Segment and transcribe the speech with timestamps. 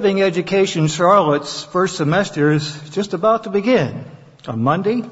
[0.00, 4.06] Living Education Charlotte's first semester is just about to begin
[4.48, 5.02] on Monday,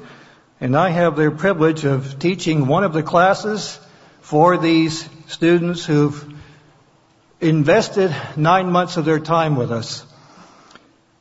[0.59, 3.79] and I have the privilege of teaching one of the classes
[4.21, 6.33] for these students who've
[7.39, 10.03] invested nine months of their time with us,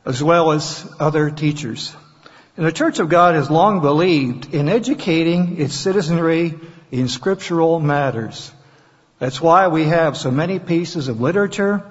[0.07, 1.95] as well as other teachers.
[2.57, 6.59] And the Church of God has long believed in educating its citizenry
[6.91, 8.51] in scriptural matters.
[9.19, 11.85] That's why we have so many pieces of literature,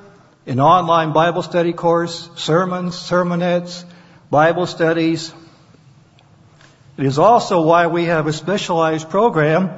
[0.47, 3.83] an online Bible study course, sermons, sermonettes,
[4.31, 5.33] Bible studies.
[6.97, 9.69] It is also why we have a specialized program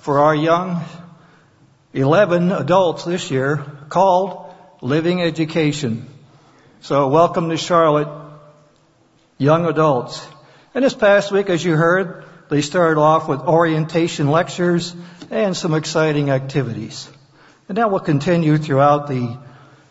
[0.00, 0.84] for our young
[1.94, 6.08] 11 adults this year called Living Education.
[6.80, 8.08] So welcome to Charlotte,
[9.38, 10.26] young adults.
[10.74, 14.92] And this past week, as you heard, they started off with orientation lectures
[15.30, 17.08] and some exciting activities.
[17.68, 19.38] And that will continue throughout the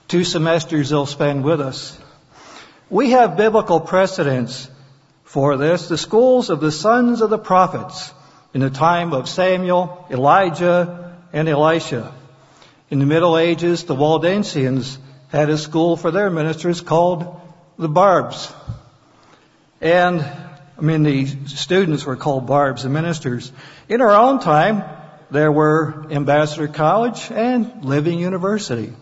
[0.08, 1.98] two semesters they'll spend with us.
[2.90, 4.70] We have biblical precedents
[5.24, 5.88] for this.
[5.88, 8.14] The schools of the sons of the prophets
[8.54, 12.14] in the time of Samuel, Elijah, and Elisha.
[12.90, 14.98] In the Middle Ages, the Waldensians
[15.30, 17.42] had a school for their ministers called
[17.78, 18.54] the Barbs.
[19.82, 20.22] And
[20.78, 23.52] I mean, the students were called barbs, the ministers.
[23.88, 24.84] In our own time,
[25.32, 28.94] there were Ambassador College and Living University.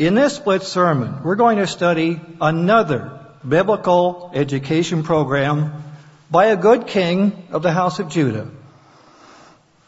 [0.00, 5.84] In this split sermon, we're going to study another biblical education program
[6.30, 8.48] by a good king of the house of Judah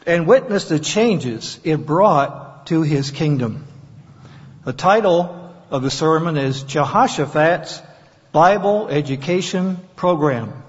[0.05, 3.65] and witness the changes it brought to his kingdom.
[4.65, 7.81] The title of the sermon is Jehoshaphat's
[8.31, 10.61] Bible Education Program.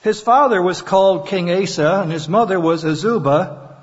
[0.00, 3.75] His father was called King Asa, and his mother was Azubah,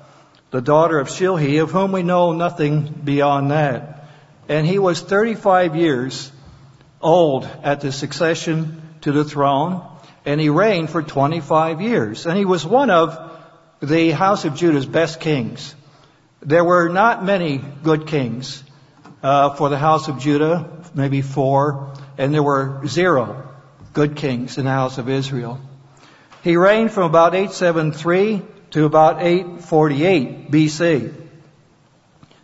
[0.50, 4.07] the daughter of Shilhi, of whom we know nothing beyond that.
[4.50, 6.31] And he was 35 years
[7.05, 9.81] old at the succession to the throne,
[10.25, 12.25] and he reigned for 25 years.
[12.25, 13.17] And he was one of
[13.81, 15.75] the house of Judah's best kings.
[16.41, 18.63] There were not many good kings
[19.23, 23.49] uh, for the house of Judah maybe four, and there were zero
[23.93, 25.59] good kings in the house of Israel.
[26.43, 28.41] He reigned from about 873
[28.72, 31.13] to about 848 BC.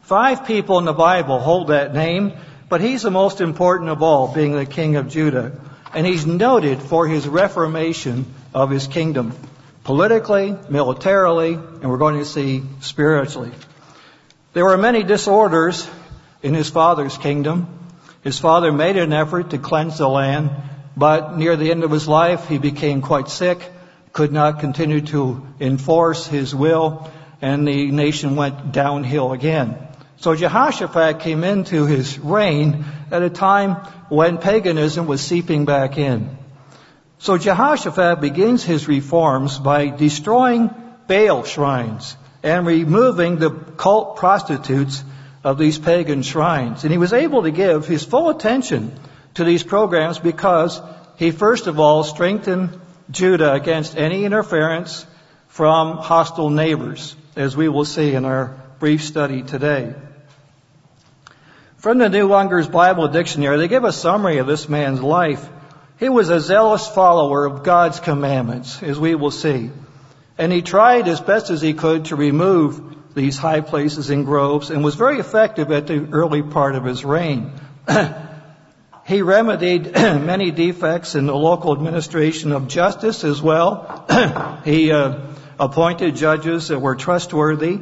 [0.02, 2.34] Five people in the Bible hold that name,
[2.72, 5.52] but he's the most important of all, being the king of Judah.
[5.94, 9.34] And he's noted for his reformation of his kingdom,
[9.84, 13.52] politically, militarily, and we're going to see spiritually.
[14.54, 15.86] There were many disorders
[16.42, 17.68] in his father's kingdom,
[18.24, 20.52] his father made an effort to cleanse the land,
[20.96, 23.60] but near the end of his life, he became quite sick,
[24.14, 27.12] could not continue to enforce his will,
[27.42, 29.90] and the nation went downhill again.
[30.22, 33.74] So Jehoshaphat came into his reign at a time
[34.10, 36.38] when paganism was seeping back in.
[37.18, 40.70] So Jehoshaphat begins his reforms by destroying
[41.08, 45.04] Baal shrines and removing the cult prostitutes
[45.44, 46.84] of these pagan shrines.
[46.84, 48.94] And he was able to give his full attention
[49.34, 50.80] to these programs because
[51.18, 55.04] he first of all strengthened Judah against any interference
[55.48, 59.96] from hostile neighbors, as we will see in our brief study today.
[61.82, 65.50] From the New Unger's Bible Dictionary, they give a summary of this man's life.
[65.98, 69.72] He was a zealous follower of God's commandments, as we will see.
[70.38, 74.70] And he tried as best as he could to remove these high places and groves
[74.70, 77.52] and was very effective at the early part of his reign.
[79.08, 84.06] he remedied many defects in the local administration of justice as well.
[84.66, 85.20] he uh,
[85.60, 87.80] appointed judges that were trustworthy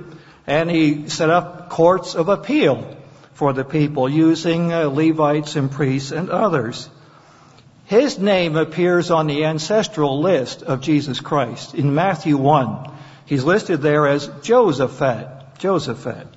[0.48, 2.96] and he set up courts of appeal
[3.40, 6.90] for the people using uh, Levites and priests and others.
[7.86, 12.92] His name appears on the ancestral list of Jesus Christ in Matthew 1.
[13.26, 15.58] He's listed there as Josaphat.
[15.58, 16.28] Josaphat.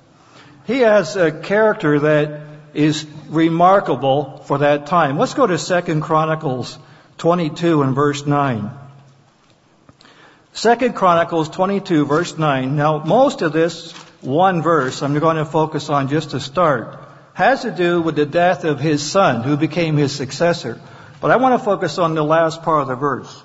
[0.65, 2.39] He has a character that
[2.73, 5.17] is remarkable for that time.
[5.17, 6.79] Let's go to 2 Chronicles
[7.17, 8.71] 22 and verse 9.
[10.55, 12.77] 2 Chronicles 22 verse 9.
[12.77, 13.91] Now, most of this
[14.23, 16.99] one verse I'm going to focus on just to start
[17.33, 20.79] has to do with the death of his son who became his successor.
[21.19, 23.43] But I want to focus on the last part of the verse.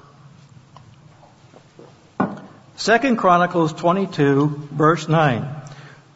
[2.76, 5.62] Second Chronicles 22, verse 9.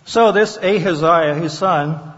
[0.04, 2.12] So this Ahaziah, his son,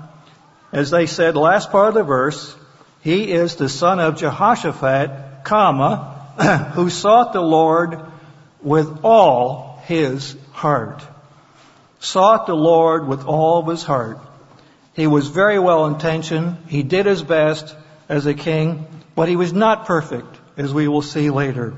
[0.73, 2.55] as they said, last part of the verse,
[3.03, 8.01] he is the son of Jehoshaphat, comma, who sought the Lord
[8.61, 11.05] with all his heart.
[12.05, 14.19] Sought the Lord with all of his heart.
[14.93, 16.59] He was very well intentioned.
[16.69, 17.75] He did his best
[18.11, 21.73] as a king, but he was not perfect, as we will see later.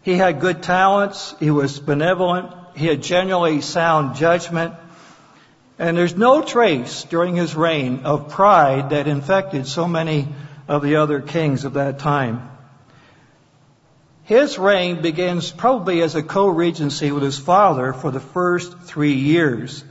[0.00, 1.34] He had good talents.
[1.38, 2.50] He was benevolent.
[2.74, 4.72] He had generally sound judgment.
[5.78, 10.26] And there's no trace during his reign of pride that infected so many
[10.66, 12.48] of the other kings of that time.
[14.28, 19.82] His reign begins probably as a co-regency with his father for the first three years.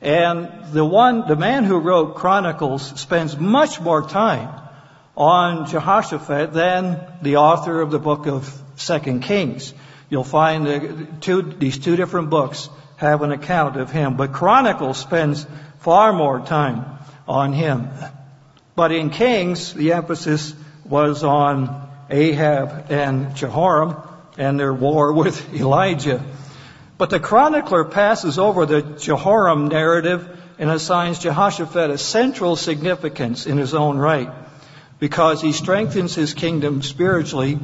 [0.00, 4.48] And the one, the man who wrote Chronicles spends much more time
[5.14, 9.74] on Jehoshaphat than the author of the book of Second Kings.
[10.08, 14.96] You'll find the two, these two different books have an account of him, but Chronicles
[14.96, 15.46] spends
[15.80, 16.86] far more time
[17.28, 17.90] on him.
[18.74, 20.54] But in Kings, the emphasis
[20.86, 23.96] was on Ahab and Jehoram
[24.36, 26.22] and their war with Elijah.
[26.98, 30.28] But the chronicler passes over the Jehoram narrative
[30.58, 34.30] and assigns Jehoshaphat a central significance in his own right
[34.98, 37.58] because he strengthens his kingdom spiritually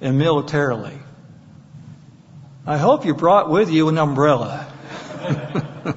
[0.00, 0.96] and militarily.
[2.64, 4.72] I hope you brought with you an umbrella.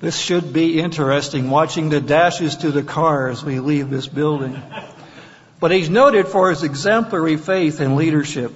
[0.00, 4.62] this should be interesting watching the dashes to the car as we leave this building.
[5.60, 8.52] But he's noted for his exemplary faith and leadership.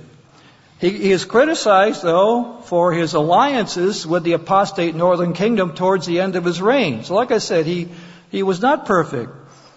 [0.81, 6.21] He, he is criticized, though, for his alliances with the apostate northern kingdom towards the
[6.21, 7.05] end of his reign.
[7.05, 7.89] So, like I said, he,
[8.31, 9.31] he was not perfect.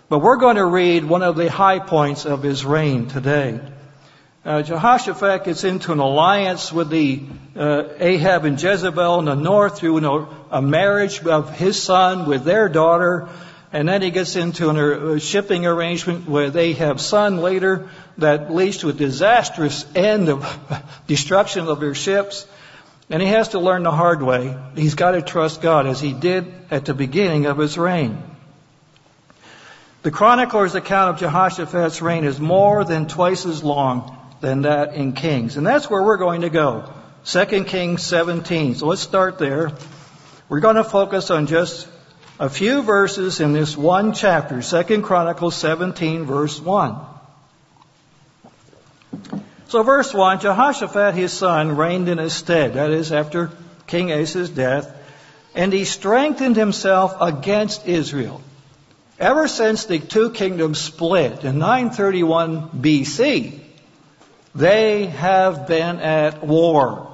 [0.10, 3.60] But we're going to read one of the high points of his reign today.
[4.46, 7.24] Uh, Jehoshaphat gets into an alliance with the
[7.58, 12.46] uh, Ahab and Jezebel in the north through a, a marriage of his son with
[12.46, 13.28] their daughter.
[13.74, 18.54] And then he gets into a uh, shipping arrangement where they have son later that
[18.54, 20.46] leads to a disastrous end of
[21.08, 22.48] destruction of their ships.
[23.10, 24.58] And he has to learn the hard way.
[24.76, 28.22] He's got to trust God as he did at the beginning of his reign.
[30.04, 35.14] The chronicler's account of Jehoshaphat's reign is more than twice as long than that in
[35.14, 35.58] Kings.
[35.58, 36.90] And that's where we're going to go.
[37.26, 38.76] 2 Kings 17.
[38.76, 39.72] So let's start there.
[40.48, 41.90] We're going to focus on just
[42.40, 46.96] a few verses in this one chapter, 2 Chronicles 17 verse 1.
[49.70, 53.52] So verse 1, Jehoshaphat his son reigned in his stead, that is after
[53.86, 54.94] King Asa's death,
[55.56, 58.42] and he strengthened himself against Israel.
[59.20, 63.60] Ever since the two kingdoms split in 931 BC,
[64.54, 67.07] they have been at war.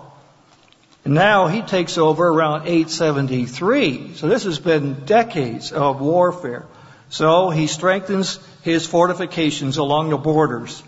[1.05, 4.15] Now he takes over around 873.
[4.15, 6.65] So this has been decades of warfare.
[7.09, 10.81] So he strengthens his fortifications along the borders.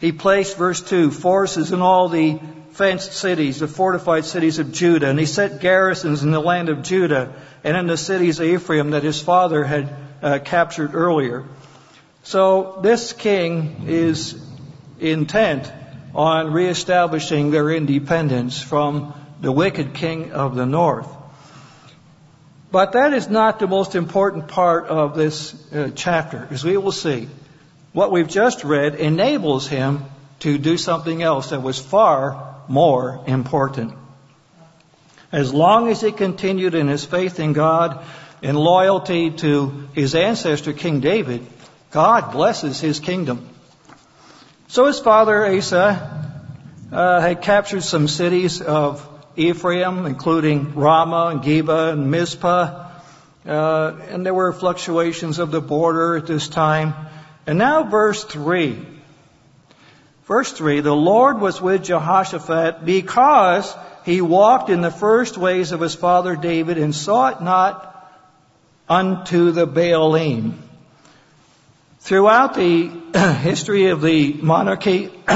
[0.00, 2.38] He placed, verse 2, forces in all the
[2.72, 6.82] fenced cities, the fortified cities of Judah, and he set garrisons in the land of
[6.82, 11.44] Judah and in the cities of Ephraim that his father had uh, captured earlier.
[12.24, 14.40] So this king is
[15.00, 15.70] intent
[16.14, 21.08] on reestablishing their independence from the wicked king of the north.
[22.70, 26.92] But that is not the most important part of this uh, chapter, as we will
[26.92, 27.28] see.
[27.92, 30.04] What we've just read enables him
[30.40, 33.92] to do something else that was far more important.
[35.32, 38.04] As long as he continued in his faith in God
[38.42, 41.44] and loyalty to his ancestor, King David,
[41.90, 43.48] God blesses his kingdom.
[44.68, 46.32] So his father Asa
[46.90, 52.90] uh, had captured some cities of Ephraim, including Ramah and Geba and Mizpah.
[53.46, 56.94] Uh, and there were fluctuations of the border at this time.
[57.46, 58.78] And now verse 3.
[60.26, 63.74] Verse 3, the Lord was with Jehoshaphat because
[64.04, 67.88] he walked in the first ways of his father David and sought not
[68.88, 70.54] unto the Baalim.
[72.00, 72.88] Throughout the
[73.40, 75.10] history of the monarchy,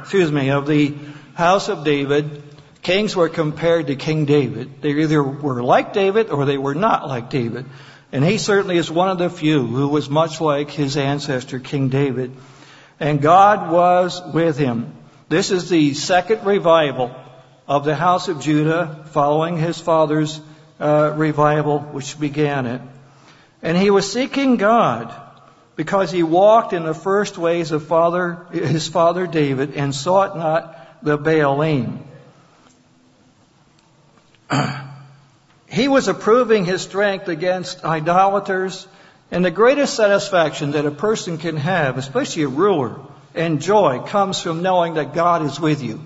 [0.00, 0.94] excuse me, of the
[1.34, 2.42] house of David,
[2.84, 4.82] kings were compared to King David.
[4.82, 7.64] They either were like David or they were not like David.
[8.12, 11.88] And he certainly is one of the few who was much like his ancestor, King
[11.88, 12.30] David.
[13.00, 14.94] And God was with him.
[15.28, 17.10] This is the second revival
[17.66, 20.40] of the house of Judah following his father's
[20.78, 22.82] uh, revival, which began it.
[23.62, 25.12] And he was seeking God
[25.74, 31.02] because he walked in the first ways of father, his father David and sought not
[31.02, 32.13] the Baalim.
[35.68, 38.86] He was approving his strength against idolaters
[39.30, 43.00] and the greatest satisfaction that a person can have, especially a ruler,
[43.34, 46.00] and joy comes from knowing that God is with you,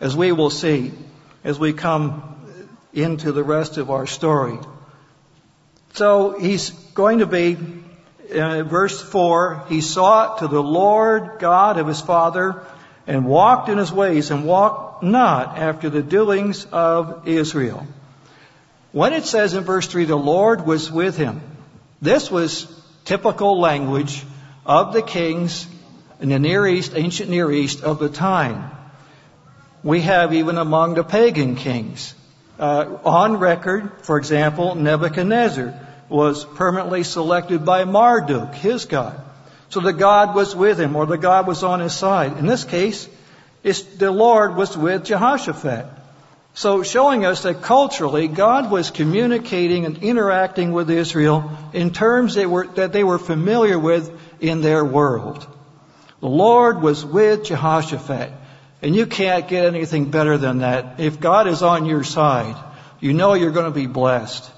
[0.00, 0.92] as we will see
[1.44, 2.22] as we come
[2.94, 4.58] into the rest of our story.
[5.94, 7.58] So he's going to be,
[8.34, 12.62] uh, verse 4, he sought to the Lord God of his father
[13.06, 17.86] and walked in his ways and walked not after the doings of Israel.
[18.92, 21.40] When it says in verse 3, the Lord was with him,
[22.00, 22.66] this was
[23.04, 24.24] typical language
[24.64, 25.66] of the kings
[26.20, 28.70] in the Near East, ancient Near East of the time.
[29.82, 32.14] We have even among the pagan kings.
[32.58, 35.74] Uh, on record, for example, Nebuchadnezzar
[36.08, 39.20] was permanently selected by Marduk, his god.
[39.70, 42.36] So the God was with him, or the God was on his side.
[42.36, 43.08] In this case,
[43.62, 45.86] the Lord was with Jehoshaphat.
[46.54, 52.44] So showing us that culturally, God was communicating and interacting with Israel in terms they
[52.44, 55.46] were, that they were familiar with in their world.
[56.20, 58.32] The Lord was with Jehoshaphat.
[58.82, 60.98] And you can't get anything better than that.
[60.98, 62.56] If God is on your side,
[63.00, 64.50] you know you're going to be blessed.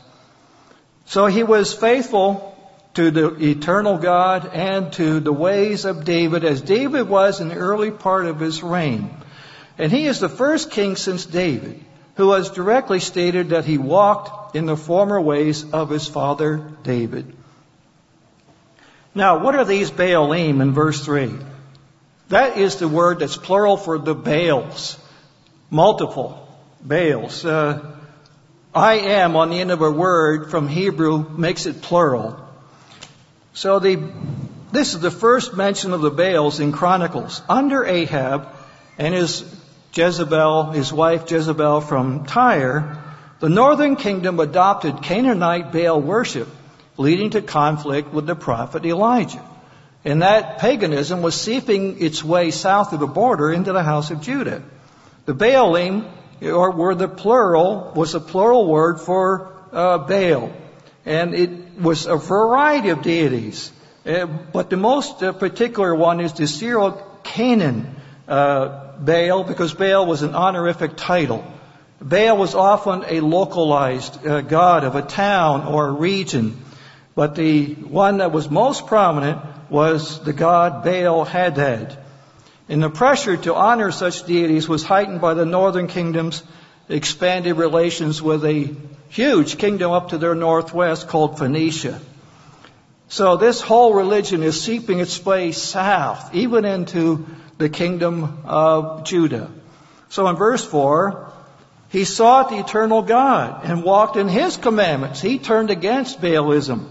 [1.04, 2.53] So he was faithful
[2.94, 7.56] to the eternal God and to the ways of David as David was in the
[7.56, 9.10] early part of his reign.
[9.78, 11.84] And he is the first king since David
[12.16, 17.34] who has directly stated that he walked in the former ways of his father David.
[19.14, 21.32] Now, what are these Baalim in verse 3?
[22.28, 24.98] That is the word that's plural for the Baals.
[25.70, 26.48] Multiple
[26.80, 27.44] Baals.
[27.44, 27.96] Uh,
[28.74, 32.43] I am on the end of a word from Hebrew makes it plural.
[33.54, 34.02] So the,
[34.72, 37.40] this is the first mention of the Baals in Chronicles.
[37.48, 38.48] Under Ahab
[38.98, 39.44] and his
[39.92, 42.98] Jezebel, his wife Jezebel from Tyre,
[43.38, 46.48] the northern kingdom adopted Canaanite Baal worship,
[46.96, 49.44] leading to conflict with the prophet Elijah.
[50.04, 54.20] And that paganism was seeping its way south of the border into the house of
[54.20, 54.64] Judah.
[55.26, 56.10] The Baalim,
[56.42, 60.52] or were the plural, was a plural word for uh, Baal.
[61.06, 63.72] And it was a variety of deities.
[64.06, 67.94] Uh, but the most uh, particular one is the Syro-Canaan
[68.28, 71.44] uh, Baal, because Baal was an honorific title.
[72.00, 76.62] Baal was often a localized uh, god of a town or a region.
[77.14, 81.96] But the one that was most prominent was the god Baal Hadad.
[82.68, 86.42] And the pressure to honor such deities was heightened by the northern kingdom's
[86.88, 88.74] expanded relations with a
[89.14, 92.00] huge kingdom up to their northwest called Phoenicia.
[93.06, 97.24] So this whole religion is seeping its way south, even into
[97.56, 99.52] the kingdom of Judah.
[100.08, 101.32] So in verse 4,
[101.90, 105.20] he sought the eternal God and walked in his commandments.
[105.20, 106.88] He turned against Baalism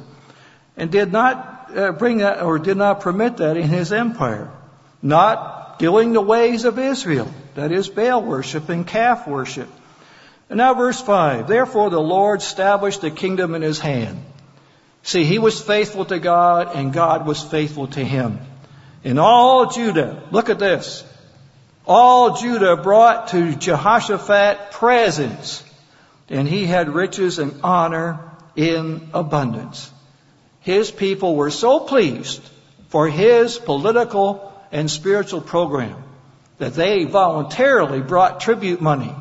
[0.77, 4.50] and did not uh, bring that or did not permit that in his empire.
[5.01, 9.68] Not doing the ways of Israel, that is Baal worship and calf worship.
[10.54, 11.48] And now verse 5.
[11.48, 14.24] Therefore the Lord established the kingdom in his hand.
[15.02, 18.40] See, he was faithful to God and God was faithful to him.
[19.04, 21.04] In all Judah, look at this.
[21.88, 25.64] All Judah brought to Jehoshaphat presents,
[26.30, 28.20] and he had riches and honor
[28.56, 29.90] in abundance.
[30.60, 32.48] His people were so pleased
[32.90, 36.04] for his political and spiritual program
[36.60, 39.16] that they voluntarily brought tribute money.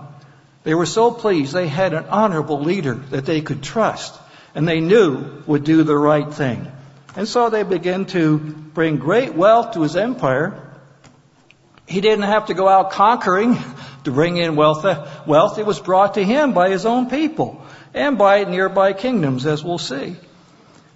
[0.65, 4.19] They were so pleased they had an honorable leader that they could trust
[4.55, 6.71] and they knew would do the right thing.
[7.17, 10.61] And so they began to bring great wealth to his empire.
[11.87, 13.59] He didn't have to go out conquering
[14.05, 14.85] to bring in wealth.
[15.27, 19.63] Wealth, it was brought to him by his own people and by nearby kingdoms, as
[19.63, 20.17] we'll see.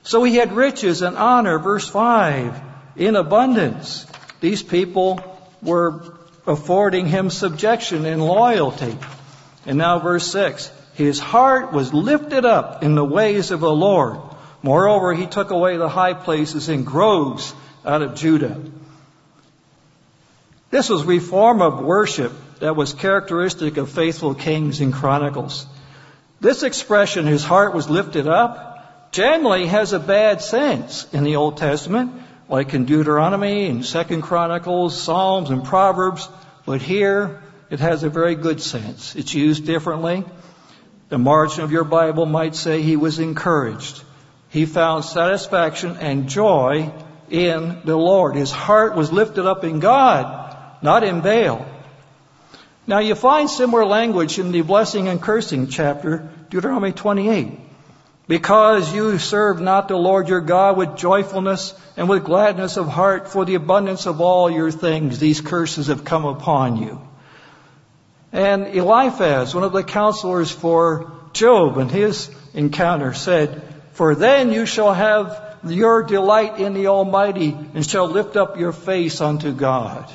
[0.02, 2.60] So he had riches and honor, verse 5,
[2.96, 4.06] in abundance.
[4.40, 5.20] These people
[5.60, 6.02] were
[6.46, 8.96] affording him subjection and loyalty.
[9.66, 14.18] And now verse 6, his heart was lifted up in the ways of the Lord.
[14.62, 17.52] Moreover, he took away the high places and groves
[17.84, 18.60] out of Judah.
[20.70, 25.66] This was reform of worship that was characteristic of faithful kings in Chronicles.
[26.40, 31.56] This expression, his heart was lifted up, generally has a bad sense in the Old
[31.56, 32.12] Testament,
[32.48, 36.28] like in Deuteronomy and Second Chronicles, Psalms and Proverbs,
[36.64, 39.16] but here it has a very good sense.
[39.16, 40.24] It's used differently.
[41.08, 44.02] The margin of your Bible might say he was encouraged.
[44.50, 46.92] He found satisfaction and joy
[47.30, 48.36] in the Lord.
[48.36, 51.66] His heart was lifted up in God, not in Baal.
[52.86, 57.60] Now you find similar language in the blessing and cursing chapter, Deuteronomy 28.
[58.28, 63.28] Because you serve not the Lord your God with joyfulness and with gladness of heart
[63.28, 67.00] for the abundance of all your things, these curses have come upon you.
[68.36, 73.62] And Eliphaz, one of the counselors for Job and his encounter said,
[73.92, 78.72] For then you shall have your delight in the Almighty and shall lift up your
[78.72, 80.12] face unto God.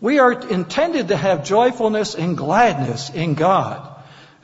[0.00, 3.84] We are intended to have joyfulness and gladness in God.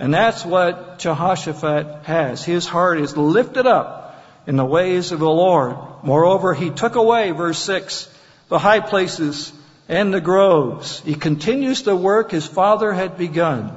[0.01, 2.45] And that's what Jehoshaphat has.
[2.45, 5.77] His heart is lifted up in the ways of the Lord.
[6.03, 8.13] Moreover, he took away, verse 6,
[8.49, 9.53] the high places
[9.91, 11.01] and the groves.
[11.01, 13.77] He continues the work his father had begun.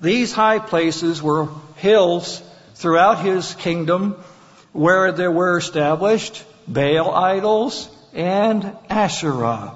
[0.00, 2.42] These high places were hills
[2.74, 4.16] throughout his kingdom
[4.72, 9.74] where there were established Baal idols and Asherah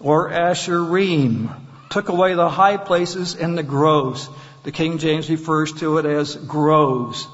[0.00, 1.54] or Asherim.
[1.90, 4.28] Took away the high places and the groves.
[4.64, 7.28] The King James refers to it as groves.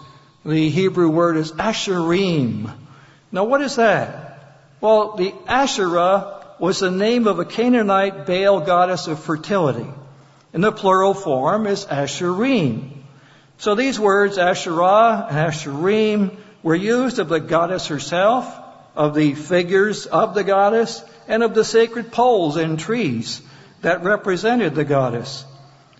[0.44, 2.70] The Hebrew word is Asherim.
[3.32, 4.58] Now what is that?
[4.82, 9.88] Well, the Asherah was the name of a Canaanite Baal goddess of fertility.
[10.52, 12.90] And the plural form is Asherim.
[13.58, 18.52] So these words, Asherah and Asherim, were used of the goddess herself,
[18.94, 23.42] of the figures of the goddess, and of the sacred poles and trees
[23.82, 25.44] that represented the goddess.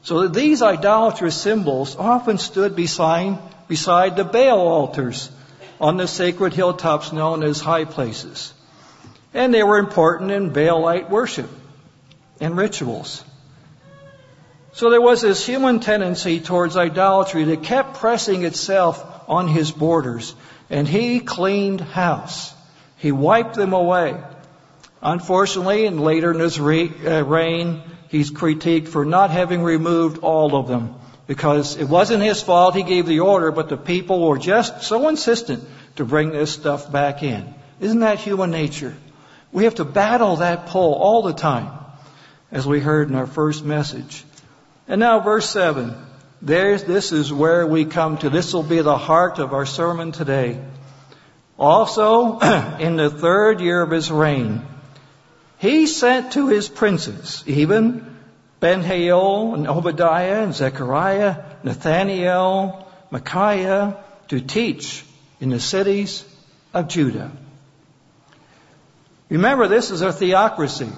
[0.02, 3.38] So these idolatrous symbols often stood beside,
[3.68, 5.30] beside the Baal altars
[5.80, 8.52] on the sacred hilltops known as high places.
[9.36, 11.50] And they were important in Baalite worship
[12.40, 13.22] and rituals.
[14.72, 20.34] So there was this human tendency towards idolatry that kept pressing itself on his borders.
[20.70, 22.54] And he cleaned house.
[22.96, 24.16] He wiped them away.
[25.02, 30.56] Unfortunately, and later in his re- uh, reign, he's critiqued for not having removed all
[30.56, 30.94] of them
[31.26, 32.74] because it wasn't his fault.
[32.74, 35.62] He gave the order, but the people were just so insistent
[35.96, 37.54] to bring this stuff back in.
[37.80, 38.96] Isn't that human nature?
[39.52, 41.70] We have to battle that pull all the time,
[42.50, 44.24] as we heard in our first message.
[44.88, 45.94] And now verse 7.
[46.42, 48.30] There's, this is where we come to.
[48.30, 50.62] This will be the heart of our sermon today.
[51.58, 52.38] Also,
[52.78, 54.62] in the third year of his reign,
[55.58, 58.16] he sent to his princes, even
[58.60, 63.96] Ben-Hail and Obadiah and Zechariah, Nathaniel, Micaiah,
[64.28, 65.04] to teach
[65.40, 66.24] in the cities
[66.74, 67.30] of Judah.
[69.28, 70.90] Remember, this is a theocracy.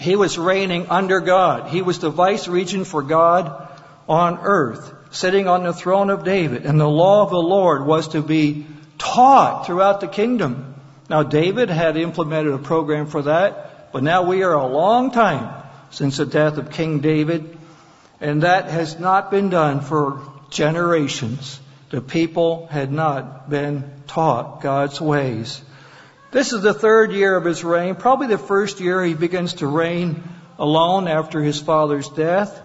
[0.00, 1.68] He was reigning under God.
[1.68, 3.68] He was the vice regent for God
[4.08, 6.64] on earth, sitting on the throne of David.
[6.64, 10.74] And the law of the Lord was to be taught throughout the kingdom.
[11.10, 15.64] Now, David had implemented a program for that, but now we are a long time
[15.90, 17.56] since the death of King David,
[18.20, 21.58] and that has not been done for generations.
[21.90, 25.62] The people had not been taught God's ways.
[26.30, 29.66] This is the third year of his reign, probably the first year he begins to
[29.66, 30.22] reign
[30.58, 32.60] alone after his father's death.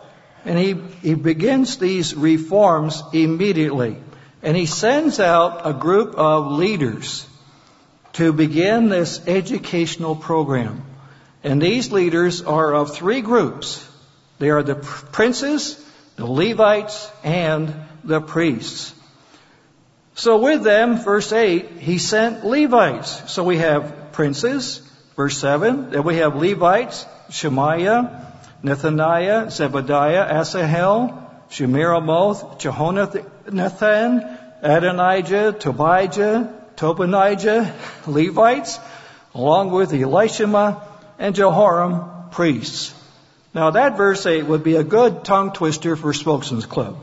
[0.45, 3.97] And he, he begins these reforms immediately.
[4.41, 7.25] And he sends out a group of leaders
[8.13, 10.83] to begin this educational program.
[11.43, 13.87] And these leaders are of three groups.
[14.39, 15.83] They are the princes,
[16.17, 17.73] the Levites, and
[18.03, 18.93] the priests.
[20.15, 23.31] So with them, verse 8, he sent Levites.
[23.31, 24.81] So we have princes,
[25.15, 25.89] verse 7.
[25.91, 28.31] Then we have Levites, Shemaiah,
[28.63, 37.73] Nethaniah, Zebediah, Asahel, Shemiramoth, Jehonathan, Adonijah, Tobijah, Tobinijah,
[38.07, 38.79] Levites,
[39.33, 40.81] along with Elishama
[41.17, 42.93] and Jehoram, priests.
[43.53, 46.97] Now that verse 8 would be a good tongue twister for Spokesman's Club.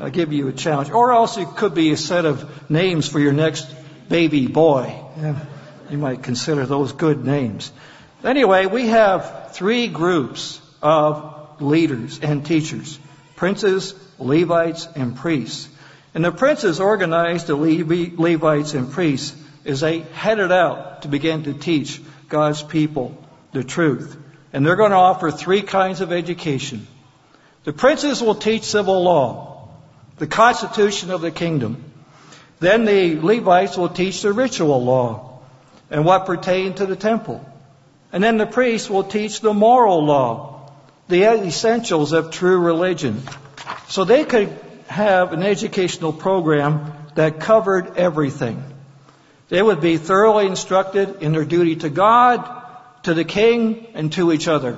[0.00, 0.90] I'll give you a challenge.
[0.90, 3.68] Or else it could be a set of names for your next
[4.08, 4.94] baby boy.
[5.90, 7.72] You might consider those good names.
[8.24, 12.98] Anyway, we have three groups of leaders and teachers.
[13.36, 15.68] Princes, Levites, and priests.
[16.14, 21.54] And the princes organized the Levites and priests as they headed out to begin to
[21.54, 24.16] teach God's people the truth.
[24.52, 26.86] And they're going to offer three kinds of education.
[27.64, 29.49] The princes will teach civil law
[30.20, 31.82] the constitution of the kingdom.
[32.60, 35.40] Then the Levites will teach the ritual law
[35.90, 37.42] and what pertained to the temple.
[38.12, 40.70] And then the priests will teach the moral law,
[41.08, 43.22] the essentials of true religion.
[43.88, 44.54] So they could
[44.88, 48.62] have an educational program that covered everything.
[49.48, 52.46] They would be thoroughly instructed in their duty to God,
[53.04, 54.76] to the king, and to each other.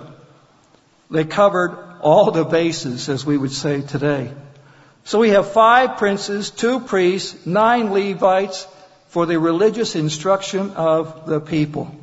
[1.11, 4.33] They covered all the bases, as we would say today.
[5.05, 8.67] So we have five princes, two priests, nine Levites
[9.09, 11.95] for the religious instruction of the people.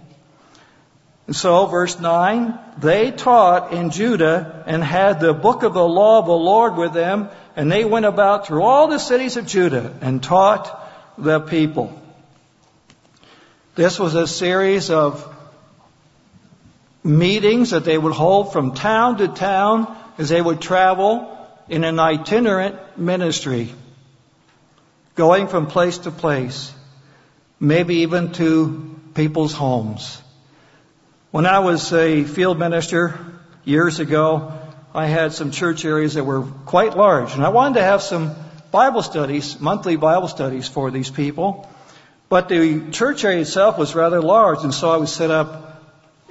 [1.28, 6.20] And so, verse 9, they taught in Judah and had the book of the law
[6.20, 9.96] of the Lord with them, and they went about through all the cities of Judah
[10.02, 10.68] and taught
[11.18, 12.00] the people.
[13.76, 15.26] This was a series of
[17.04, 21.39] meetings that they would hold from town to town as they would travel
[21.70, 23.74] in an itinerant ministry,
[25.16, 26.74] going from place to place,
[27.60, 30.22] maybe even to people's homes.
[31.32, 33.20] When I was a field minister
[33.64, 34.52] years ago,
[34.96, 38.36] I had some church areas that were quite large, and I wanted to have some
[38.72, 41.70] Bible studies, monthly Bible studies for these people.
[42.30, 45.69] But the church area itself was rather large, and so I would set up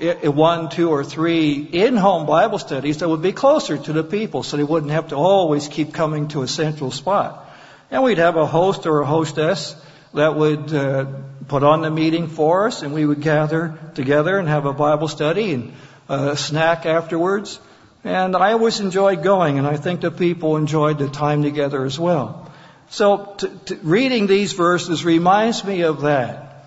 [0.01, 4.57] one, two, or three in-home Bible studies that would be closer to the people, so
[4.57, 7.49] they wouldn't have to always keep coming to a central spot.
[7.91, 9.75] And we'd have a host or a hostess
[10.15, 11.07] that would uh,
[11.49, 15.09] put on the meeting for us, and we would gather together and have a Bible
[15.09, 15.73] study and
[16.09, 17.59] a snack afterwards.
[18.05, 21.99] And I always enjoyed going, and I think the people enjoyed the time together as
[21.99, 22.51] well.
[22.91, 26.65] So to, to reading these verses reminds me of that.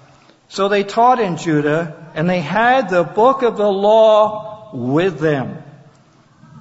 [0.49, 5.63] So they taught in Judah, and they had the book of the law with them.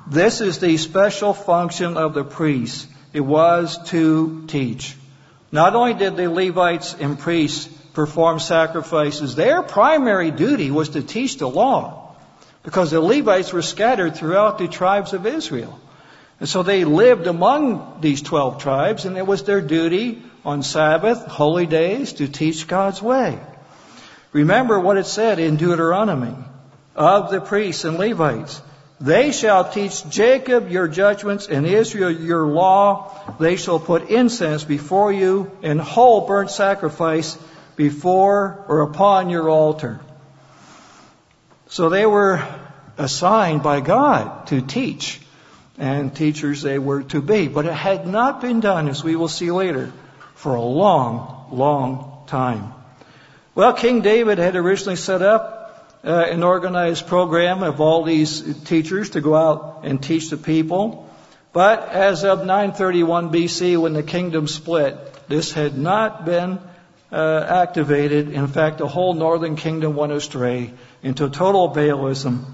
[0.08, 2.86] This is the special function of the priests.
[3.12, 4.96] It was to teach.
[5.52, 11.38] Not only did the Levites and priests perform sacrifices, their primary duty was to teach
[11.38, 12.14] the law
[12.62, 15.78] because the Levites were scattered throughout the tribes of Israel.
[16.38, 21.26] And so they lived among these 12 tribes and it was their duty on Sabbath,
[21.26, 23.38] holy days, to teach God's way.
[24.32, 26.34] Remember what it said in Deuteronomy
[26.94, 28.62] of the priests and Levites.
[29.00, 33.36] They shall teach Jacob your judgments and Israel your law.
[33.40, 37.38] They shall put incense before you and whole burnt sacrifice
[37.76, 40.00] before or upon your altar.
[41.68, 42.46] So they were
[42.98, 45.20] assigned by God to teach,
[45.78, 47.48] and teachers they were to be.
[47.48, 49.90] But it had not been done, as we will see later,
[50.34, 52.74] for a long, long time.
[53.52, 59.10] Well, King David had originally set up uh, an organized program of all these teachers
[59.10, 61.10] to go out and teach the people.
[61.52, 64.96] But as of 931 BC, when the kingdom split,
[65.28, 66.60] this had not been
[67.10, 68.30] uh, activated.
[68.30, 72.44] In fact, the whole northern kingdom went astray into total Baalism.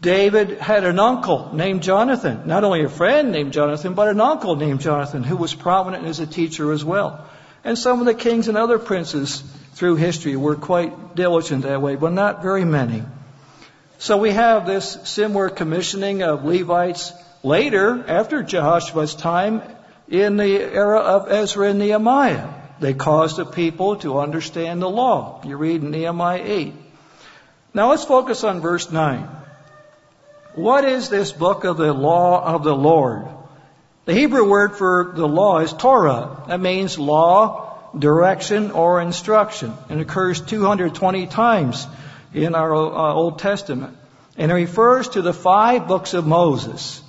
[0.00, 4.56] David had an uncle named Jonathan, not only a friend named Jonathan, but an uncle
[4.56, 7.24] named Jonathan who was prominent as a teacher as well.
[7.62, 11.96] And some of the kings and other princes through history were quite diligent that way,
[11.96, 13.02] but not very many.
[13.98, 19.62] So we have this similar commissioning of Levites later, after Jehoshaphat's time,
[20.08, 22.48] in the era of Ezra and Nehemiah.
[22.80, 25.40] They caused the people to understand the law.
[25.44, 26.74] You read Nehemiah 8.
[27.74, 29.28] Now let's focus on verse 9.
[30.54, 33.26] What is this book of the law of the Lord?
[34.04, 36.42] The Hebrew word for the law is Torah.
[36.48, 39.74] That means law, direction, or instruction.
[39.88, 41.86] It occurs 220 times
[42.34, 43.96] in our uh, Old Testament.
[44.36, 47.02] And it refers to the five books of Moses.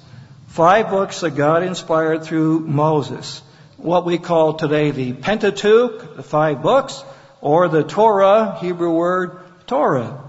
[0.48, 3.42] Five books that God inspired through Moses.
[3.78, 7.04] What we call today the Pentateuch, the five books,
[7.42, 10.24] or the Torah, Hebrew word Torah.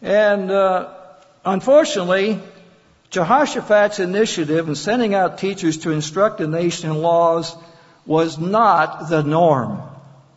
[0.00, 0.94] And uh,
[1.44, 2.40] unfortunately,
[3.10, 7.54] Jehoshaphat's initiative in sending out teachers to instruct the nation in laws
[8.06, 9.80] was not the norm.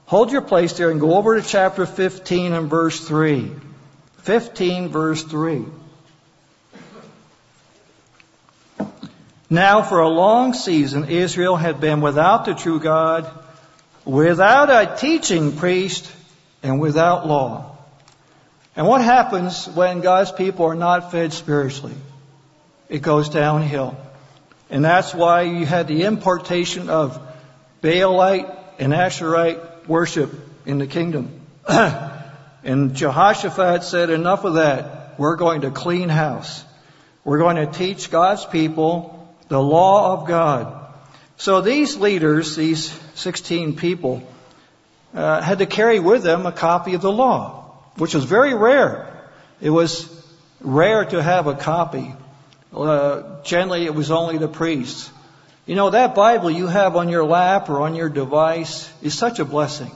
[0.06, 3.51] Hold your place there and go over to chapter 15 and verse 3.
[4.19, 5.65] 15 verse 3.
[9.49, 13.30] Now for a long season Israel had been without the true God,
[14.04, 16.12] without a teaching priest,
[16.62, 17.78] and without law.
[18.75, 21.95] And what happens when God's people are not fed spiritually?
[22.89, 23.95] It goes downhill.
[24.69, 27.19] And that's why you had the importation of
[27.85, 30.33] Baalite and Asherite worship
[30.65, 31.41] in the kingdom.
[31.67, 35.19] and Jehoshaphat said, enough of that.
[35.19, 36.65] We're going to clean house.
[37.23, 40.83] We're going to teach God's people the law of God.
[41.37, 44.23] So these leaders, these 16 people,
[45.13, 49.29] uh, had to carry with them a copy of the law, which was very rare.
[49.61, 50.09] It was
[50.59, 52.15] rare to have a copy.
[52.75, 55.11] Uh, generally, it was only the priests.
[55.65, 59.39] You know, that Bible you have on your lap or on your device is such
[59.39, 59.91] a blessing.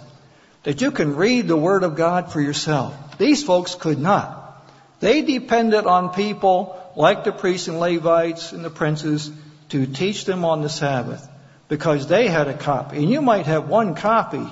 [0.63, 3.17] that you can read the Word of God for yourself.
[3.17, 4.61] These folks could not.
[4.99, 9.31] They depended on people like the priests and Levites and the princes
[9.69, 11.25] to teach them on the Sabbath
[11.69, 12.97] because they had a copy.
[12.97, 14.45] And you might have one copy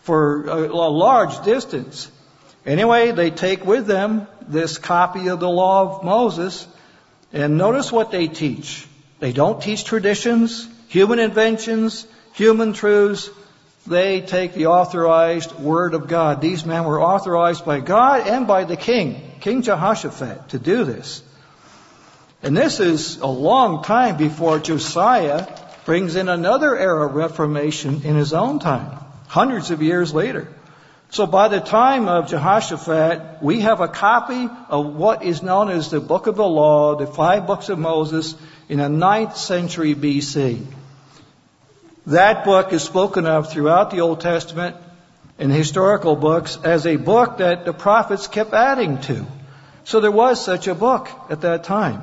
[0.00, 2.10] for a, large distance.
[2.66, 6.66] Anyway, they take with them this copy of the law of Moses
[7.32, 8.87] and notice what they teach.
[9.20, 13.30] They don't teach traditions, human inventions, human truths.
[13.86, 16.40] They take the authorized word of God.
[16.40, 21.22] These men were authorized by God and by the king, King Jehoshaphat, to do this.
[22.42, 25.46] And this is a long time before Josiah
[25.84, 30.46] brings in another era of reformation in his own time, hundreds of years later.
[31.10, 35.90] So by the time of Jehoshaphat, we have a copy of what is known as
[35.90, 38.34] the Book of the Law, the five books of Moses,
[38.68, 40.64] in the ninth century BC.
[42.06, 44.76] That book is spoken of throughout the Old Testament
[45.38, 49.26] in historical books as a book that the prophets kept adding to.
[49.84, 52.02] So there was such a book at that time.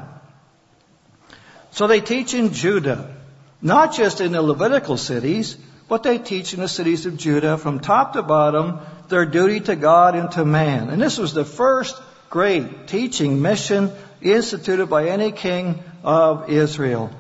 [1.72, 3.16] So they teach in Judah,
[3.62, 7.80] not just in the Levitical cities, but they teach in the cities of Judah from
[7.80, 10.90] top to bottom their duty to God and to man.
[10.90, 17.12] And this was the first great teaching mission instituted by any king of Israel.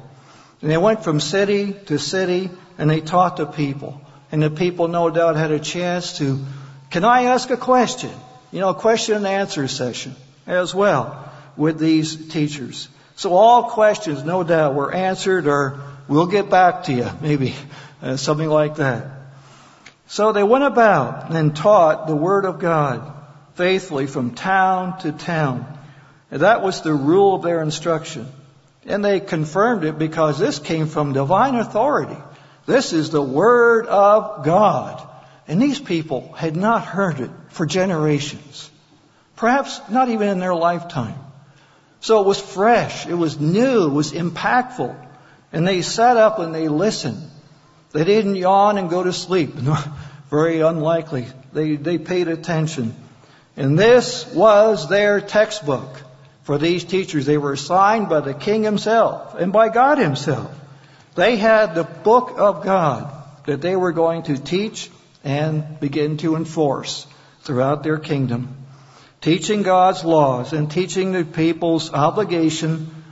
[0.61, 4.01] And they went from city to city and they taught the people.
[4.31, 6.43] And the people no doubt had a chance to,
[6.89, 8.11] can I ask a question?
[8.51, 10.15] You know, question and answer session
[10.47, 12.87] as well with these teachers.
[13.15, 17.55] So all questions, no doubt, were answered or we'll get back to you, maybe,
[18.01, 19.07] uh, something like that.
[20.07, 23.14] So they went about and taught the Word of God
[23.55, 25.65] faithfully from town to town.
[26.31, 28.27] And that was the rule of their instruction.
[28.85, 32.17] And they confirmed it because this came from divine authority.
[32.65, 35.07] This is the Word of God.
[35.47, 38.69] And these people had not heard it for generations.
[39.35, 41.17] Perhaps not even in their lifetime.
[41.99, 44.95] So it was fresh, it was new, it was impactful.
[45.51, 47.29] And they sat up and they listened.
[47.91, 49.53] They didn't yawn and go to sleep.
[50.29, 51.27] Very unlikely.
[51.53, 52.93] They, they paid attention.
[53.57, 56.01] And this was their textbook
[56.43, 57.25] for these teachers.
[57.25, 60.51] They were assigned by the king himself and by God himself.
[61.15, 63.11] They had the book of God
[63.45, 64.89] that they were going to teach
[65.23, 67.07] and begin to enforce
[67.43, 68.65] throughout their kingdom
[69.25, 73.03] teaching God's laws and teaching the people's obligation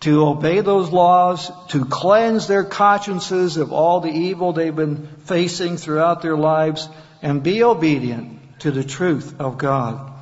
[0.00, 5.76] to obey those laws, to cleanse their consciences of all the evil they've been facing
[5.76, 6.88] throughout their lives,
[7.20, 10.12] and be obedient to the truth of God.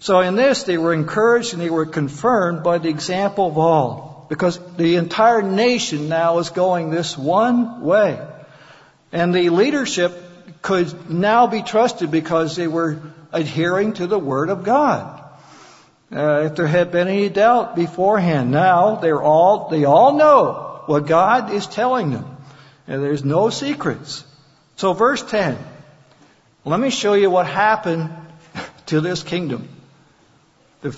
[0.00, 4.26] So in this, they were encouraged and they were confirmed by the example of all,
[4.28, 8.20] because the entire nation now is going this one way.
[9.10, 10.12] And the leadership
[10.62, 13.00] could now be trusted because they were
[13.32, 15.22] adhering to the Word of God.
[16.10, 21.06] Uh, if there had been any doubt beforehand, now they're all, they all know what
[21.06, 22.36] God is telling them.
[22.86, 24.24] And there's no secrets.
[24.76, 25.58] So verse 10.
[26.64, 28.10] Let me show you what happened
[28.86, 29.68] to this kingdom.
[30.82, 30.92] The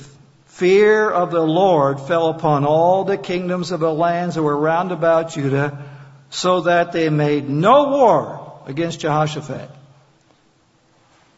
[0.46, 4.92] fear of the Lord fell upon all the kingdoms of the lands that were round
[4.92, 5.86] about Judah,
[6.30, 9.70] so that they made no war against Jehoshaphat.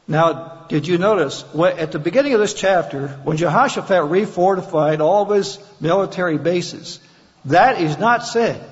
[0.08, 5.36] Now, did you notice at the beginning of this chapter, when Jehoshaphat refortified all of
[5.36, 7.00] his military bases,
[7.46, 8.62] that is not said.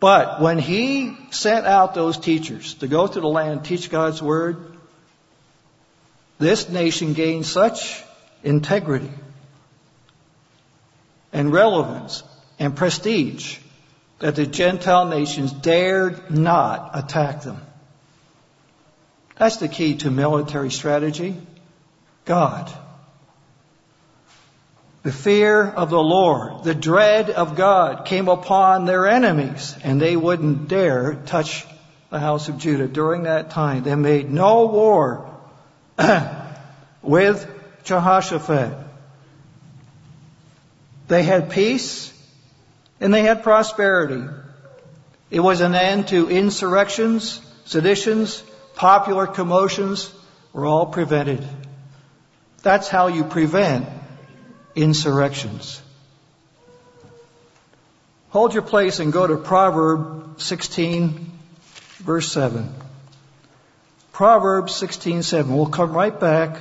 [0.00, 4.56] But when he sent out those teachers to go to the land, teach God's word,
[6.38, 8.02] this nation gained such
[8.42, 9.10] integrity
[11.34, 12.22] and relevance
[12.58, 13.58] and prestige
[14.20, 17.60] that the Gentile nations dared not attack them.
[19.36, 21.36] That's the key to military strategy.
[22.24, 22.72] God.
[25.02, 30.14] The fear of the Lord, the dread of God came upon their enemies, and they
[30.14, 31.66] wouldn't dare touch
[32.10, 33.82] the house of Judah during that time.
[33.82, 35.30] They made no war
[37.02, 37.48] with
[37.84, 38.76] Jehoshaphat.
[41.08, 42.12] They had peace
[43.00, 44.22] and they had prosperity.
[45.30, 48.42] It was an end to insurrections, seditions,
[48.74, 50.12] popular commotions
[50.52, 51.46] were all prevented.
[52.62, 53.88] That's how you prevent
[54.74, 55.80] insurrections.
[58.30, 61.32] Hold your place and go to Proverb 16,
[61.98, 62.72] verse 7.
[64.20, 65.56] Proverbs 16:7.
[65.56, 66.58] We'll come right back.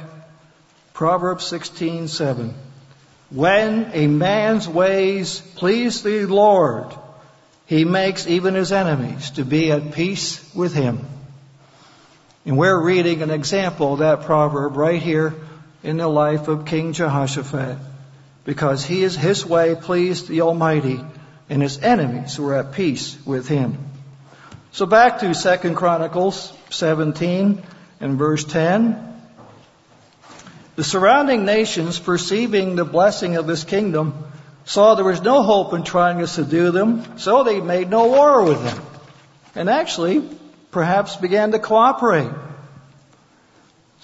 [0.93, 2.53] Proverbs 16:7.
[3.31, 6.87] When a man's ways please the Lord,
[7.65, 11.05] he makes even his enemies to be at peace with him.
[12.45, 15.35] And we're reading an example of that proverb right here
[15.83, 17.77] in the life of King Jehoshaphat.
[18.49, 20.99] Because he is his way pleased the Almighty,
[21.51, 23.77] and his enemies were at peace with him.
[24.71, 27.61] So back to 2 Chronicles 17
[27.99, 29.21] and verse 10.
[30.77, 34.15] The surrounding nations, perceiving the blessing of his kingdom,
[34.65, 38.45] saw there was no hope in trying to subdue them, so they made no war
[38.45, 38.81] with them.
[39.53, 40.27] And actually,
[40.71, 42.31] perhaps began to cooperate.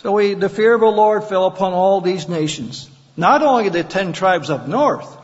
[0.04, 2.92] So we, the fear of the Lord fell upon all these nations.
[3.18, 5.16] Not only the ten tribes up north,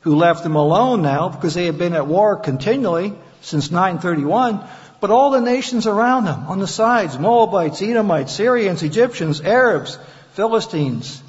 [0.00, 4.62] who left them alone now because they had been at war continually since 931,
[5.00, 9.98] but all the nations around them on the sides, Moabites, Edomites, Syrians, Egyptians, Arabs,
[10.32, 11.22] Philistines.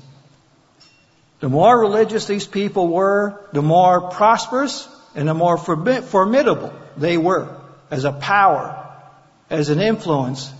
[1.39, 7.55] The more religious these people were, the more prosperous and the more formidable they were
[7.91, 8.89] as a power,
[9.49, 10.51] as an influence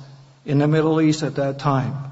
[0.46, 2.05] in the Middle East at that time.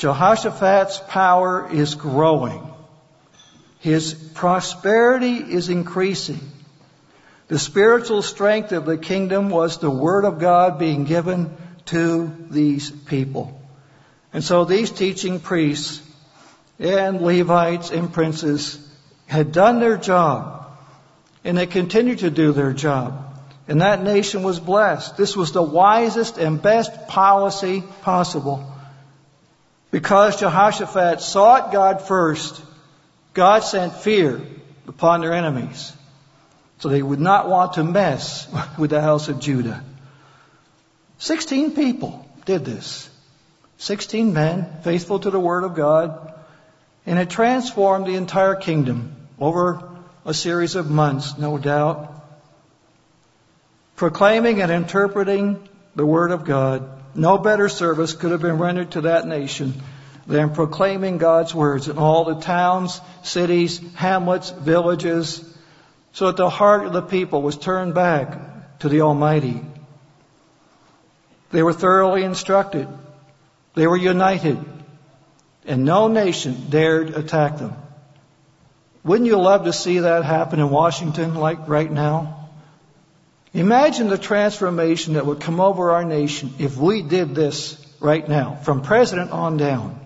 [0.00, 2.66] Jehoshaphat's power is growing.
[3.80, 6.40] His prosperity is increasing.
[7.48, 11.54] The spiritual strength of the kingdom was the Word of God being given
[11.86, 13.60] to these people.
[14.32, 16.00] And so these teaching priests
[16.78, 18.78] and Levites and princes
[19.26, 20.78] had done their job
[21.44, 23.38] and they continued to do their job.
[23.68, 25.18] And that nation was blessed.
[25.18, 28.69] This was the wisest and best policy possible.
[29.90, 32.62] Because Jehoshaphat sought God first,
[33.34, 34.40] God sent fear
[34.86, 35.92] upon their enemies.
[36.78, 38.48] So they would not want to mess
[38.78, 39.84] with the house of Judah.
[41.18, 43.08] Sixteen people did this.
[43.78, 46.34] Sixteen men, faithful to the Word of God,
[47.04, 49.88] and it transformed the entire kingdom over
[50.24, 52.14] a series of months, no doubt.
[53.96, 59.02] Proclaiming and interpreting the Word of God no better service could have been rendered to
[59.02, 59.74] that nation
[60.26, 65.44] than proclaiming God's words in all the towns, cities, hamlets, villages,
[66.12, 69.60] so that the heart of the people was turned back to the Almighty.
[71.50, 72.88] They were thoroughly instructed.
[73.74, 74.58] They were united.
[75.66, 77.74] And no nation dared attack them.
[79.02, 82.39] Wouldn't you love to see that happen in Washington like right now?
[83.52, 88.54] Imagine the transformation that would come over our nation if we did this right now,
[88.54, 89.98] from president on down.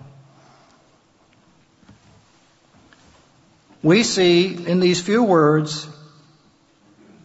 [3.83, 5.87] We see in these few words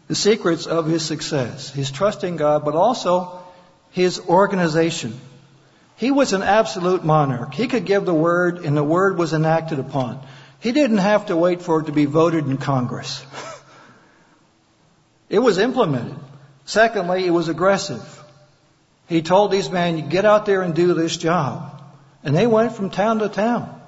[0.09, 3.43] the secrets of his success, his trusting God, but also
[3.93, 5.19] his organization.
[5.97, 7.55] He was an absolute monarch.
[7.55, 10.21] He could give the word and the word was enacted upon.
[10.61, 13.25] He didn't have to wait for it to be voted in Congress.
[15.31, 16.19] It was implemented.
[16.67, 18.23] Secondly, it was aggressive.
[19.09, 21.83] He told these men, get out there and do this job.
[22.23, 23.81] And they went from town to town.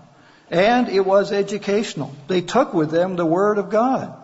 [0.51, 2.15] And it was educational.
[2.29, 4.15] They took with them the Word of God,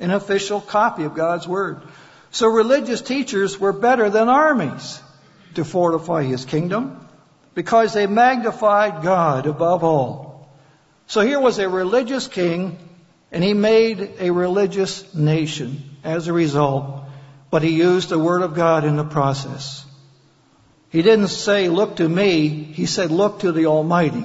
[0.00, 1.82] an official copy of God's Word.
[2.30, 5.00] So religious teachers were better than armies
[5.54, 7.06] to fortify His kingdom
[7.54, 10.50] because they magnified God above all.
[11.06, 12.78] So here was a religious king
[13.32, 17.02] and he made a religious nation as a result,
[17.50, 19.84] but he used the Word of God in the process.
[20.90, 22.48] He didn't say, look to me.
[22.48, 24.24] He said, look to the Almighty.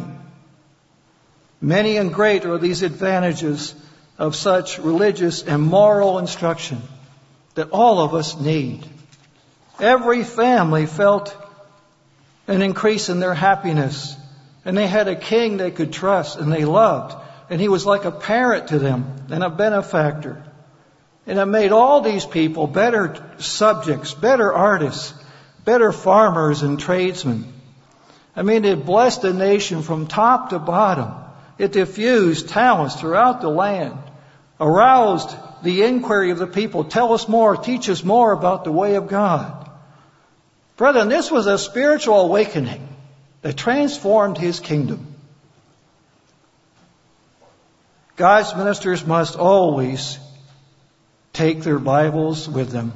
[1.60, 3.76] Many and great are these advantages
[4.18, 6.82] of such religious and moral instruction
[7.56, 8.86] that all of us need.
[9.80, 11.36] Every family felt
[12.48, 14.15] an increase in their happiness,
[14.63, 17.15] and they had a king they could trust and they loved,
[17.52, 20.41] and he was like a parent to them and a benefactor.
[21.27, 25.13] And it made all these people better subjects, better artists,
[25.65, 27.54] better farmers and tradesmen.
[28.37, 31.12] I mean, it blessed the nation from top to bottom.
[31.58, 33.99] It diffused talents throughout the land,
[34.58, 36.85] aroused the inquiry of the people.
[36.85, 39.69] Tell us more, teach us more about the way of God.
[40.77, 42.87] Brethren, this was a spiritual awakening
[43.41, 45.11] that transformed his kingdom.
[48.22, 50.19] God's ministers must always
[51.34, 52.94] take their Bibles with them.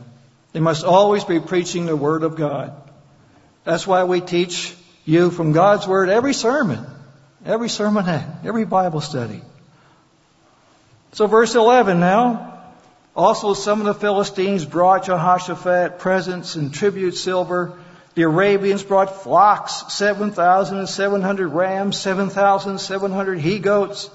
[0.54, 2.80] They must always be preaching the Word of God.
[3.64, 6.86] That's why we teach you from God's Word every sermon,
[7.44, 9.42] every sermonette, every Bible study.
[11.14, 12.62] So verse 11 now.
[13.16, 17.80] Also some of the Philistines brought Jehoshaphat presents and tribute silver.
[18.14, 24.12] The Arabians brought flocks, 7,700 rams, 7,700 he goats.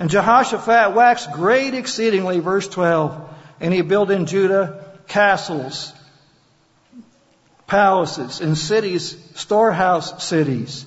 [0.00, 3.28] And Jehoshaphat waxed great exceedingly, verse 12,
[3.60, 5.92] and he built in Judah castles
[7.66, 10.86] palaces and cities, storehouse cities.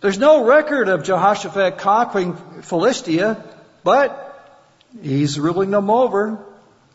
[0.00, 3.42] There's no record of Jehoshaphat conquering Philistia,
[3.84, 4.58] but
[5.00, 6.38] he's ruling them over,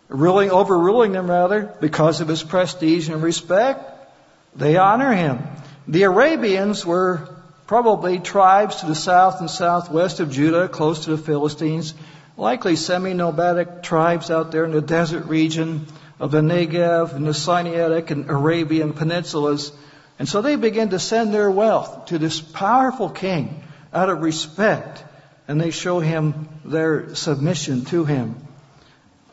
[0.09, 3.81] ruling, overruling them rather, because of his prestige and respect.
[4.55, 5.39] They honor him.
[5.87, 7.34] The Arabians were
[7.67, 11.93] probably tribes to the south and southwest of Judah, close to the Philistines,
[12.37, 15.87] likely semi-nomadic tribes out there in the desert region
[16.19, 19.71] of the Negev and the Sinaitic and Arabian peninsulas.
[20.19, 23.63] And so they begin to send their wealth to this powerful king
[23.93, 25.03] out of respect,
[25.47, 28.35] and they show him their submission to him.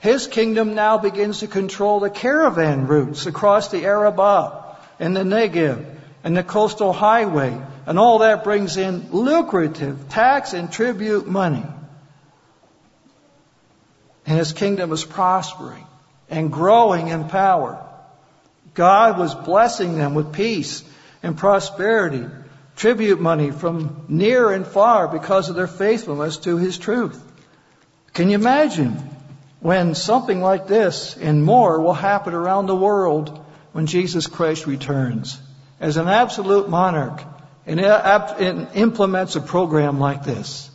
[0.01, 5.85] His kingdom now begins to control the caravan routes across the Arabah and the Negev
[6.25, 11.65] and the coastal highway, and all that brings in lucrative tax and tribute money.
[14.25, 15.85] And his kingdom is prospering
[16.31, 17.85] and growing in power.
[18.75, 20.85] God was blessing them with peace
[21.23, 22.27] and prosperity,
[22.77, 27.21] tribute money from near and far because of their faithfulness to his truth.
[28.15, 28.93] Can you imagine
[29.61, 35.41] when something like this and more will happen around the world when Jesus Christ returns
[35.81, 37.23] as an absolute monarch
[37.67, 40.71] and implements a program like this?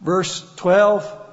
[0.00, 1.26] Verse 12,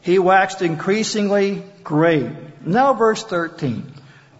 [0.00, 2.30] he waxed increasingly great.
[2.66, 3.92] Now verse 13.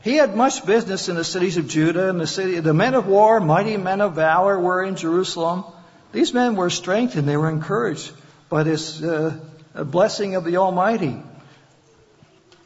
[0.02, 3.06] He had much business in the cities of Judah and the city, the men of
[3.06, 5.64] war, mighty men of valor were in Jerusalem.
[6.12, 7.26] These men were strengthened.
[7.26, 8.12] They were encouraged
[8.50, 9.38] by this uh,
[9.74, 11.16] blessing of the Almighty.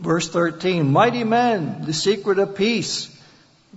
[0.00, 0.90] Verse 13.
[0.90, 3.08] Mighty men, the secret of peace,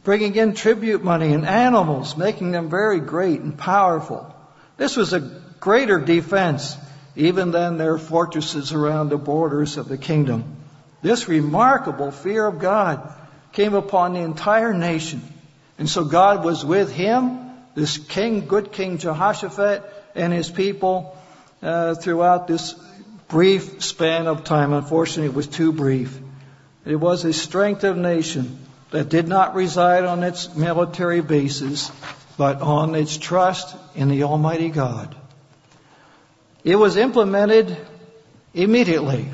[0.04, 4.34] bringing in tribute money and animals, making them very great and powerful.
[4.78, 5.20] This was a
[5.60, 6.76] greater defense
[7.16, 10.56] even than their fortresses around the borders of the kingdom.
[11.02, 13.14] This remarkable fear of God
[13.52, 15.22] came upon the entire nation.
[15.78, 19.84] And so God was with him, this king, good King Jehoshaphat,
[20.16, 21.18] and his people
[21.62, 22.76] uh, throughout this
[23.28, 24.74] brief span of time.
[24.74, 26.20] Unfortunately, it was too brief.
[26.86, 28.60] It was a strength of nation
[28.92, 31.92] that did not reside on its military bases,
[32.38, 35.16] but on its trust in the Almighty God.
[36.64, 37.76] It was implemented
[38.54, 39.28] immediately.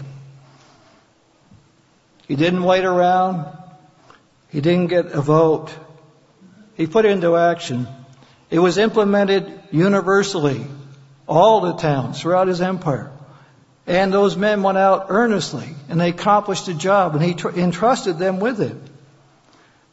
[2.28, 3.46] He didn't wait around.
[4.50, 5.74] He didn't get a vote.
[6.76, 7.88] He put it into action.
[8.50, 10.66] It was implemented universally,
[11.28, 13.12] all the towns throughout his empire.
[13.88, 18.20] And those men went out earnestly and they accomplished the job and he tr- entrusted
[18.20, 18.76] them with it.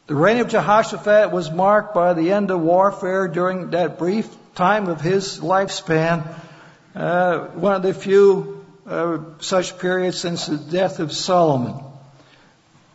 [0.07, 4.87] The reign of Jehoshaphat was marked by the end of warfare during that brief time
[4.87, 6.23] of his lifespan
[6.95, 11.83] uh, one of the few uh, such periods since the death of Solomon.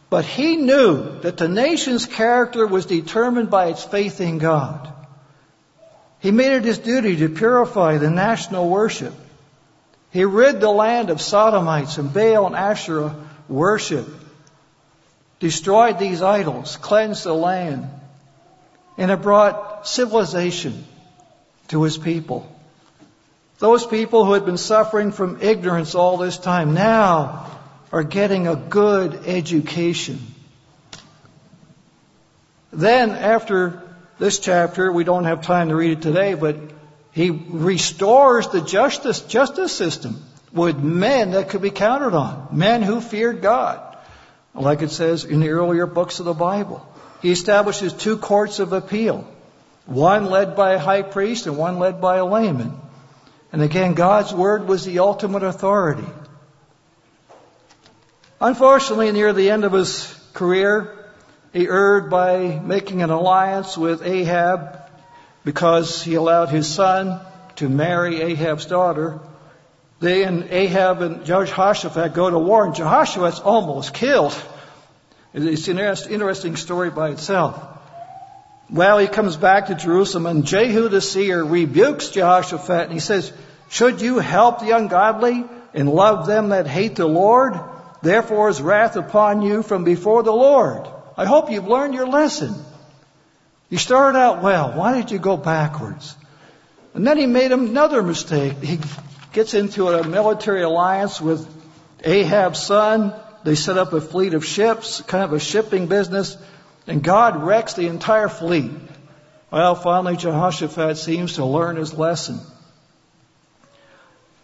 [0.08, 4.92] But he knew that the nation's character was determined by its faith in God.
[6.20, 9.14] He made it his duty to purify the national worship.
[10.10, 13.14] He rid the land of Sodomites and Baal and Asherah
[13.48, 14.06] worship,
[15.40, 17.88] destroyed these idols, cleansed the land,
[18.96, 20.84] and it brought civilization
[21.68, 22.50] to his people.
[23.58, 27.50] Those people who had been suffering from ignorance all this time now
[27.92, 30.20] are getting a good education.
[32.72, 33.82] Then, after
[34.18, 36.56] this chapter, we don't have time to read it today, but
[37.12, 40.22] he restores the justice, justice system
[40.52, 43.89] with men that could be counted on, men who feared God,
[44.54, 46.86] like it says in the earlier books of the Bible.
[47.22, 49.26] He establishes two courts of appeal,
[49.86, 52.78] one led by a high priest and one led by a layman.
[53.52, 56.06] And again, God's word was the ultimate authority.
[58.40, 60.96] Unfortunately, near the end of his career,
[61.52, 64.78] he erred by making an alliance with Ahab
[65.44, 67.20] because he allowed his son
[67.56, 69.20] to marry Ahab's daughter.
[70.00, 74.34] They and Ahab and Jehoshaphat go to war, and Jehoshaphat's almost killed.
[75.32, 77.62] It's an interesting story by itself.
[78.68, 83.32] Well, he comes back to Jerusalem and Jehu the seer rebukes Jehoshaphat and he says,
[83.68, 85.44] should you help the ungodly
[85.74, 87.58] and love them that hate the Lord?
[88.02, 90.88] Therefore is wrath upon you from before the Lord.
[91.16, 92.54] I hope you've learned your lesson.
[93.68, 94.72] You started out well.
[94.72, 96.16] Why did you go backwards?
[96.94, 98.58] And then he made another mistake.
[98.62, 98.78] He
[99.32, 101.46] gets into a military alliance with
[102.04, 103.14] Ahab's son.
[103.44, 106.36] They set up a fleet of ships, kind of a shipping business.
[106.86, 108.70] And God wrecks the entire fleet.
[109.50, 112.40] Well, finally, Jehoshaphat seems to learn his lesson.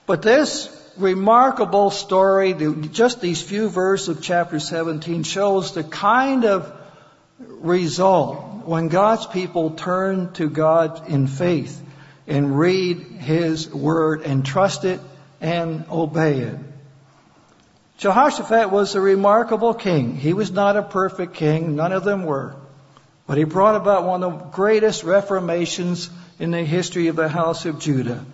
[0.07, 2.55] But this remarkable story,
[2.93, 6.73] just these few verses of chapter 17, shows the kind of
[7.39, 11.83] result when God's people turn to God in faith
[12.27, 15.01] and read His Word and trust it
[15.41, 16.59] and obey it.
[17.99, 20.17] Jehoshaphat was a remarkable king.
[20.17, 21.77] He was not a perfect king.
[21.77, 22.55] None of them were.
[23.27, 27.65] But he brought about one of the greatest reformations in the history of the house
[27.65, 28.25] of Judah.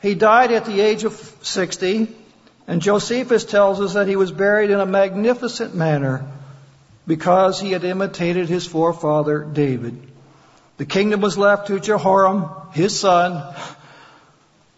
[0.00, 2.08] He died at the age of 60,
[2.66, 6.26] and Josephus tells us that he was buried in a magnificent manner
[7.06, 10.09] because he had imitated his forefather David.
[10.80, 13.54] The kingdom was left to Jehoram, his son.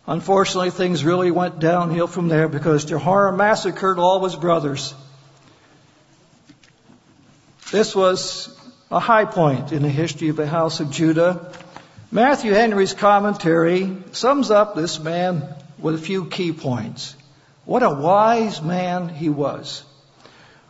[0.05, 4.95] Unfortunately, things really went downhill from there because Jehoram massacred all his brothers.
[7.71, 8.53] This was
[8.91, 11.53] a high point in the history of the house of Judah.
[12.11, 15.45] Matthew Henry's commentary sums up this man
[15.79, 17.15] with a few key points.
[17.65, 19.85] What a wise man he was.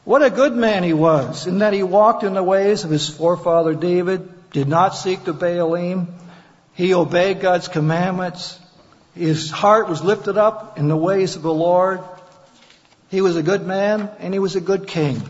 [0.04, 3.08] What a good man he was in that he walked in the ways of his
[3.08, 6.06] forefather David, did not seek the Baalim.
[6.74, 8.58] He obeyed God's commandments.
[9.14, 12.00] His heart was lifted up in the ways of the Lord.
[13.10, 15.22] He was a good man and he was a good king.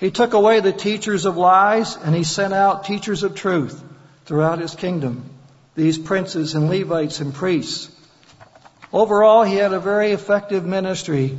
[0.00, 3.82] He took away the teachers of lies and he sent out teachers of truth
[4.26, 5.30] throughout his kingdom,
[5.74, 7.90] these princes and Levites and priests.
[8.92, 11.38] Overall, he had a very effective ministry.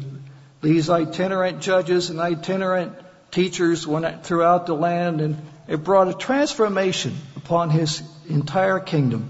[0.61, 2.93] These itinerant judges and itinerant
[3.29, 9.29] teachers went throughout the land and it brought a transformation upon his entire kingdom.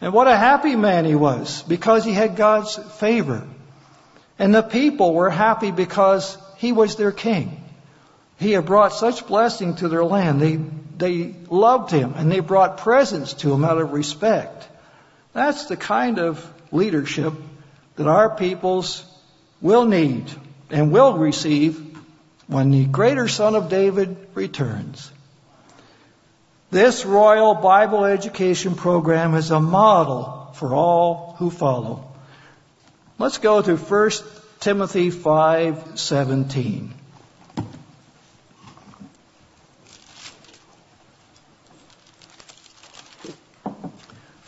[0.00, 3.46] And what a happy man he was because he had God's favor.
[4.38, 7.60] And the people were happy because he was their king.
[8.38, 10.40] He had brought such blessing to their land.
[10.40, 14.68] They, they loved him and they brought presents to him out of respect.
[15.32, 17.32] That's the kind of leadership
[17.96, 19.04] that our peoples
[19.60, 20.30] will need
[20.70, 21.80] and will receive
[22.46, 25.10] when the greater son of David returns.
[26.74, 32.04] This Royal Bible Education Program is a model for all who follow.
[33.16, 34.10] Let's go to 1
[34.58, 36.88] Timothy 5:17.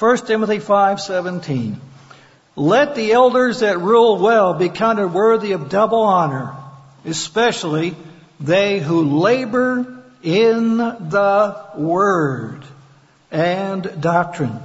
[0.01, 1.77] 1 Timothy 5:17
[2.57, 6.57] Let the elders that rule well be counted worthy of double honor,
[7.05, 7.95] especially
[8.41, 9.96] they who labor
[10.27, 12.65] in the word
[13.31, 14.61] and doctrine.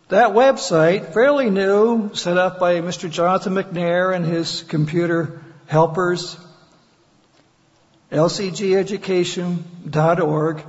[0.08, 3.10] That website, fairly new, set up by Mr.
[3.10, 5.40] Jonathan McNair and his computer
[5.70, 6.36] helpers,
[8.10, 10.64] lcgeducation.org,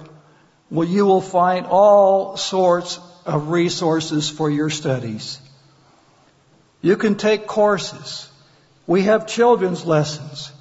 [0.70, 5.40] you will find all sorts of resources for your studies.
[6.84, 8.30] You can take courses.
[8.86, 10.52] We have children's lessons.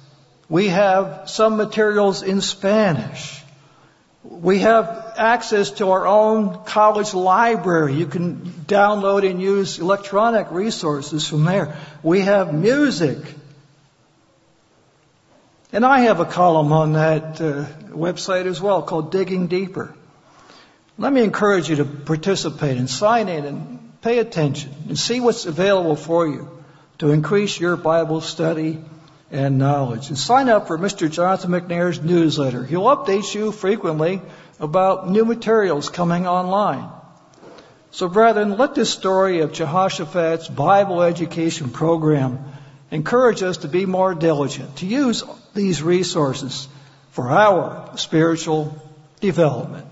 [0.49, 3.43] We have some materials in Spanish.
[4.23, 7.93] We have access to our own college library.
[7.93, 11.77] You can download and use electronic resources from there.
[12.01, 13.19] We have music.
[15.73, 19.93] And I have a column on that uh, website as well called Digging Deeper.
[20.97, 25.45] Let me encourage you to participate and sign in and pay attention and see what's
[25.45, 26.49] available for you
[26.97, 28.83] to increase your Bible study
[29.31, 30.09] and knowledge.
[30.09, 31.09] And sign up for Mr.
[31.09, 32.65] Jonathan McNair's newsletter.
[32.65, 34.21] He'll update you frequently
[34.59, 36.89] about new materials coming online.
[37.91, 42.50] So brethren, let this story of Jehoshaphat's Bible education program
[42.91, 45.23] encourage us to be more diligent, to use
[45.55, 46.67] these resources
[47.11, 48.75] for our spiritual
[49.19, 49.87] development.